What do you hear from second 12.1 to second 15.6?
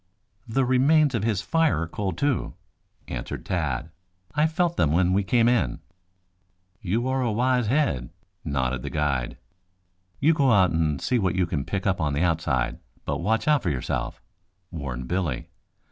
the outside, but watch out for yourself," warned Billy.